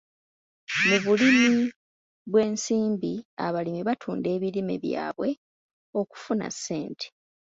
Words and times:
Mu 0.85 0.95
bulimi 1.03 1.65
bw'esimbi, 2.31 3.13
abalimi 3.45 3.81
batunda 3.87 4.27
ebirime 4.35 4.75
byabwe 4.83 5.29
okufuna 5.99 6.47
ssente. 6.55 7.05